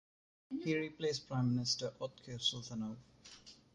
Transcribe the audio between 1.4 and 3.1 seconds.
Minister O'tkir Sultonov.